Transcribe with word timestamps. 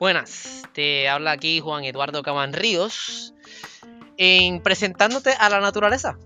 Buenas, 0.00 0.62
te 0.72 1.10
habla 1.10 1.32
aquí 1.32 1.60
Juan 1.60 1.84
Eduardo 1.84 2.22
Caban 2.22 2.54
Ríos 2.54 3.34
en 4.16 4.62
presentándote 4.62 5.34
a 5.38 5.50
la 5.50 5.60
naturaleza. 5.60 6.16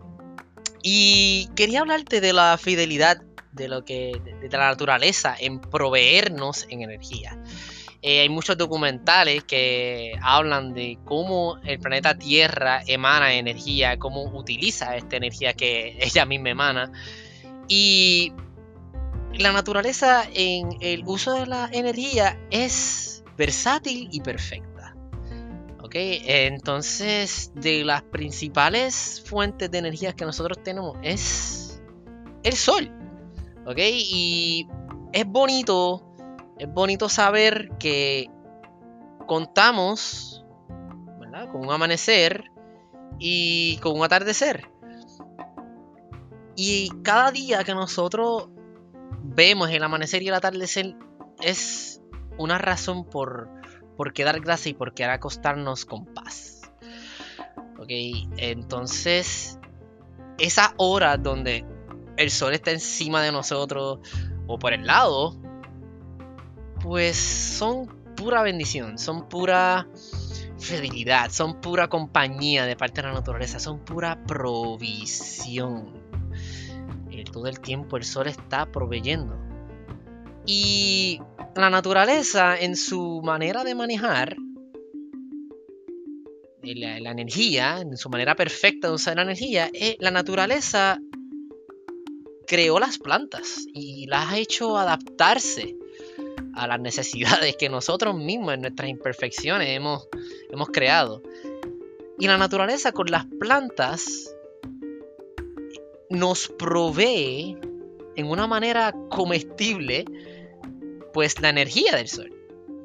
Y 0.80 1.48
quería 1.56 1.80
hablarte 1.80 2.20
de 2.20 2.32
la 2.32 2.56
fidelidad 2.56 3.20
de 3.50 3.66
lo 3.66 3.84
que 3.84 4.12
de, 4.40 4.48
la 4.48 4.68
naturaleza 4.68 5.34
en 5.36 5.60
proveernos 5.60 6.68
en 6.70 6.82
energía. 6.82 7.36
Eh, 8.00 8.20
hay 8.20 8.28
muchos 8.28 8.56
documentales 8.56 9.42
que 9.42 10.16
hablan 10.22 10.72
de 10.72 10.96
cómo 11.04 11.58
el 11.64 11.80
planeta 11.80 12.16
Tierra 12.16 12.80
emana 12.86 13.34
energía, 13.34 13.98
cómo 13.98 14.22
utiliza 14.22 14.94
esta 14.94 15.16
energía 15.16 15.52
que 15.54 15.98
ella 15.98 16.24
misma 16.26 16.50
emana. 16.50 16.92
Y 17.66 18.32
la 19.32 19.50
naturaleza 19.50 20.28
en 20.32 20.76
el 20.78 21.02
uso 21.06 21.34
de 21.34 21.46
la 21.46 21.68
energía 21.72 22.38
es 22.52 23.13
versátil 23.36 24.08
y 24.10 24.20
perfecta. 24.20 24.96
¿Ok? 25.82 25.92
Entonces, 25.94 27.52
de 27.54 27.84
las 27.84 28.02
principales 28.02 29.22
fuentes 29.26 29.70
de 29.70 29.78
energía 29.78 30.12
que 30.12 30.24
nosotros 30.24 30.58
tenemos 30.62 30.96
es 31.02 31.82
el 32.42 32.54
sol. 32.54 32.90
¿Ok? 33.66 33.78
Y 33.78 34.68
es 35.12 35.26
bonito, 35.26 36.14
es 36.58 36.72
bonito 36.72 37.08
saber 37.08 37.70
que 37.78 38.30
contamos 39.26 40.44
con 41.50 41.66
un 41.66 41.72
amanecer 41.72 42.50
y 43.18 43.78
con 43.78 43.98
un 43.98 44.04
atardecer. 44.04 44.68
Y 46.56 46.90
cada 47.02 47.30
día 47.32 47.64
que 47.64 47.74
nosotros 47.74 48.48
vemos 49.22 49.70
el 49.70 49.82
amanecer 49.82 50.22
y 50.22 50.28
el 50.28 50.34
atardecer 50.34 50.96
es 51.40 52.00
una 52.38 52.58
razón 52.58 53.04
por, 53.04 53.48
por 53.96 54.12
quedar 54.12 54.40
gracia 54.40 54.70
y 54.70 54.74
por 54.74 54.94
quedar 54.94 55.10
acostarnos 55.10 55.84
con 55.84 56.06
paz. 56.06 56.62
Ok, 57.78 57.90
entonces 58.36 59.58
esa 60.38 60.74
hora 60.76 61.16
donde 61.16 61.64
el 62.16 62.30
sol 62.30 62.54
está 62.54 62.70
encima 62.70 63.22
de 63.22 63.32
nosotros 63.32 64.00
o 64.46 64.58
por 64.58 64.72
el 64.72 64.86
lado, 64.86 65.36
pues 66.80 67.16
son 67.16 67.86
pura 68.14 68.42
bendición, 68.42 68.98
son 68.98 69.28
pura 69.28 69.88
fidelidad, 70.58 71.30
son 71.30 71.60
pura 71.60 71.88
compañía 71.88 72.66
de 72.66 72.76
parte 72.76 73.02
de 73.02 73.08
la 73.08 73.14
naturaleza, 73.14 73.58
son 73.58 73.80
pura 73.80 74.24
provisión. 74.26 76.02
todo 77.32 77.46
el 77.48 77.58
tiempo 77.58 77.96
el 77.96 78.04
sol 78.04 78.28
está 78.28 78.66
proveyendo. 78.66 79.36
Y 80.46 81.20
la 81.56 81.70
naturaleza 81.70 82.58
en 82.58 82.76
su 82.76 83.20
manera 83.22 83.64
de 83.64 83.74
manejar 83.74 84.36
la, 86.62 86.98
la, 87.00 87.10
energía, 87.10 87.80
en 87.80 87.96
su 87.96 88.08
manera 88.08 88.34
perfecta 88.34 88.88
de 88.88 88.94
usar 88.94 89.16
la 89.16 89.22
energía, 89.22 89.70
eh, 89.72 89.96
la 90.00 90.10
naturaleza 90.10 90.98
creó 92.46 92.78
las 92.78 92.98
plantas 92.98 93.66
y 93.72 94.06
las 94.06 94.32
ha 94.32 94.38
hecho 94.38 94.78
adaptarse 94.78 95.76
a 96.54 96.66
las 96.66 96.80
necesidades 96.80 97.56
que 97.56 97.68
nosotros 97.68 98.16
mismos 98.16 98.54
en 98.54 98.62
nuestras 98.62 98.88
imperfecciones 98.88 99.68
hemos, 99.70 100.08
hemos 100.50 100.68
creado. 100.68 101.22
Y 102.18 102.26
la 102.26 102.38
naturaleza 102.38 102.92
con 102.92 103.10
las 103.10 103.26
plantas 103.40 104.34
nos 106.08 106.48
provee 106.48 107.56
en 108.16 108.26
una 108.26 108.46
manera 108.46 108.94
comestible 109.10 110.04
pues 111.14 111.40
la 111.40 111.48
energía 111.48 111.96
del 111.96 112.08
sol. 112.08 112.30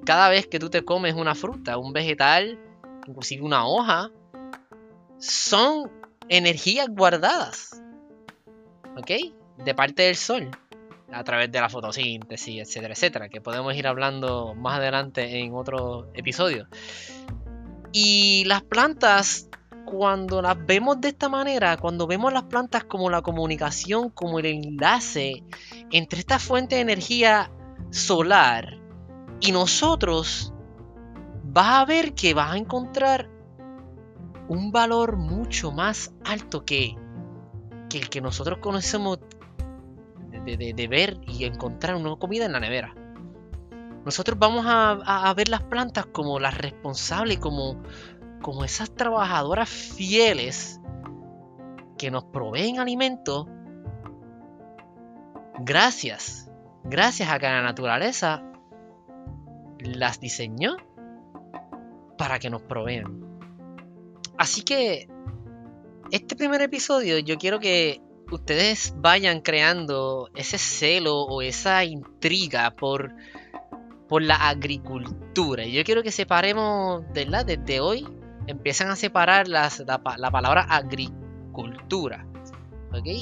Cada 0.06 0.30
vez 0.30 0.48
que 0.48 0.60
tú 0.60 0.70
te 0.70 0.86
comes 0.86 1.16
una 1.16 1.36
fruta, 1.36 1.78
un 1.78 1.92
vegetal, 1.92 2.60
inclusive 3.08 3.44
una 3.44 3.66
hoja, 3.66 4.12
son 5.18 5.92
energías 6.30 6.88
guardadas. 6.90 7.82
¿Ok? 8.96 9.12
De 9.58 9.76
parte 9.76 10.04
del 10.04 10.16
sol. 10.16 10.52
A 11.12 11.24
través 11.24 11.52
de 11.52 11.60
la 11.60 11.70
fotosíntesis, 11.70 12.62
etcétera, 12.62 12.94
etcétera. 12.94 13.30
Que 13.30 13.42
podemos 13.42 13.76
ir 13.76 13.88
hablando 13.88 14.54
más 14.54 14.78
adelante 14.78 15.40
en 15.40 15.56
otro 15.56 16.08
episodio. 16.14 16.68
Y 17.92 18.44
las 18.46 18.62
plantas, 18.62 19.50
cuando 19.86 20.44
las 20.44 20.64
vemos 20.68 21.02
de 21.02 21.08
esta 21.08 21.30
manera, 21.30 21.78
cuando 21.78 22.06
vemos 22.06 22.32
las 22.32 22.44
plantas 22.44 22.84
como 22.84 23.10
la 23.10 23.24
comunicación, 23.24 24.12
como 24.12 24.38
el 24.38 24.46
enlace 24.46 25.44
entre 25.90 26.20
esta 26.20 26.38
fuente 26.38 26.76
de 26.76 26.82
energía 26.82 27.50
solar 27.92 28.78
y 29.40 29.52
nosotros 29.52 30.54
vas 31.44 31.82
a 31.82 31.86
ver 31.86 32.14
que 32.14 32.34
vas 32.34 32.54
a 32.54 32.58
encontrar 32.58 33.30
un 34.48 34.72
valor 34.72 35.18
mucho 35.18 35.72
más 35.72 36.14
alto 36.26 36.66
que, 36.66 36.96
que 37.90 38.00
el 38.00 38.10
que 38.10 38.22
nosotros 38.22 38.60
conocemos 38.60 39.20
de, 40.46 40.88
ver 40.88 41.20
y 41.28 41.46
encontrar 41.46 41.96
una 41.96 42.16
comida 42.16 42.46
en 42.46 42.54
la 42.54 42.60
nevera. 42.60 42.96
Nosotros 44.06 44.40
vamos 44.40 44.66
a, 44.68 45.34
ver 45.36 45.50
las 45.50 45.62
plantas 45.64 46.08
como 46.08 46.40
las 46.40 46.58
responsables, 46.58 47.38
como, 47.38 47.82
como 48.42 48.64
esas 48.64 48.92
trabajadoras 48.92 49.70
fieles 49.70 50.80
que 51.98 52.10
nos 52.10 52.24
proveen 52.26 52.80
alimento 52.80 53.48
gracias 55.60 56.49
gracias 56.90 57.30
a 57.30 57.40
que 57.40 57.46
la 57.46 57.62
naturaleza 57.62 58.44
las 59.80 60.20
diseñó 60.20 60.76
para 62.18 62.40
que 62.40 62.50
nos 62.50 62.62
provean. 62.64 63.40
Así 64.38 64.64
que 64.64 65.08
este 66.12 66.36
primer 66.36 66.62
episodio 66.62 67.20
yo 67.20 67.38
quiero 67.38 67.60
que 67.60 68.02
ustedes 68.32 68.94
vayan 68.98 69.42
creando 69.42 70.30
ese 70.36 70.58
celo 70.58 71.22
o 71.22 71.42
esa 71.42 71.84
intriga 71.84 72.72
por, 72.72 73.14
por 74.08 74.22
la 74.22 74.36
agricultura. 74.50 75.66
Yo 75.66 75.84
quiero 75.84 76.04
que 76.04 76.12
separemos. 76.12 77.04
Desde 77.14 77.80
hoy 77.80 78.08
empiezan 78.48 78.90
a 78.90 78.96
separar 78.96 79.48
las, 79.48 79.80
la 79.80 80.32
palabra 80.32 80.64
agricultura. 80.64 82.26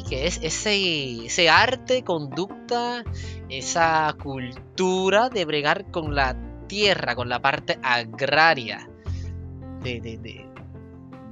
Que 0.09 0.25
es 0.25 0.39
ese, 0.41 1.25
ese 1.25 1.49
arte, 1.49 2.03
conducta, 2.03 3.03
esa 3.49 4.15
cultura 4.21 5.29
de 5.29 5.45
bregar 5.45 5.91
con 5.91 6.15
la 6.15 6.35
tierra, 6.67 7.15
con 7.15 7.29
la 7.29 7.41
parte 7.41 7.77
agraria 7.83 8.89
de, 9.83 9.99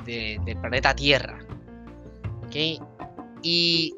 del 0.06 0.57
planeta 0.62 0.95
Tierra. 0.95 1.40
Y 3.41 3.95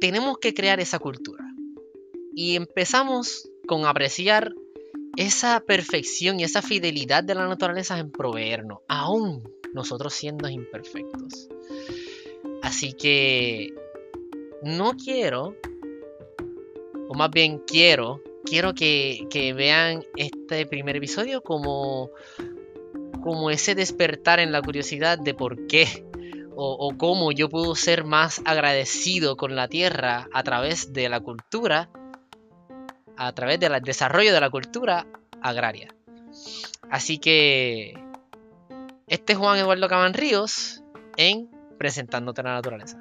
tenemos 0.00 0.38
que 0.38 0.54
crear 0.54 0.80
esa 0.80 0.98
cultura. 0.98 1.44
Y 2.34 2.56
empezamos 2.56 3.50
con 3.66 3.86
apreciar 3.86 4.54
esa 5.16 5.60
perfección 5.60 6.40
y 6.40 6.44
esa 6.44 6.62
fidelidad 6.62 7.24
de 7.24 7.34
la 7.34 7.46
naturaleza 7.46 7.98
en 7.98 8.10
proveernos, 8.10 8.78
aún 8.88 9.42
nosotros 9.74 10.14
siendo 10.14 10.48
imperfectos. 10.48 11.48
Así 12.70 12.92
que 12.92 13.74
no 14.62 14.92
quiero, 14.92 15.56
o 17.08 17.14
más 17.14 17.28
bien 17.28 17.58
quiero, 17.66 18.22
quiero 18.44 18.74
que, 18.74 19.26
vean 19.56 20.04
este 20.14 20.66
primer 20.66 20.94
episodio 20.94 21.42
como, 21.42 22.10
como 23.24 23.50
ese 23.50 23.74
despertar 23.74 24.38
en 24.38 24.52
la 24.52 24.62
curiosidad 24.62 25.18
de 25.18 25.34
por 25.34 25.66
qué 25.66 26.06
o, 26.54 26.94
cómo 26.96 27.32
yo 27.32 27.48
puedo 27.48 27.74
ser 27.74 28.04
más 28.04 28.40
agradecido 28.44 29.36
con 29.36 29.56
la 29.56 29.66
tierra 29.66 30.28
a 30.32 30.44
través 30.44 30.92
de 30.92 31.08
la 31.08 31.18
cultura, 31.18 31.90
a 33.16 33.32
través 33.32 33.58
del 33.58 33.82
desarrollo 33.82 34.32
de 34.32 34.40
la 34.40 34.50
cultura 34.50 35.08
agraria. 35.42 35.92
Así 36.88 37.18
que 37.18 37.94
este 39.08 39.32
es 39.32 39.38
Juan 39.40 39.58
Eduardo 39.58 39.88
Caban 39.88 40.14
Ríos 40.14 40.84
en 41.16 41.50
presentándote 41.80 42.42
la 42.42 42.52
naturaleza. 42.52 42.98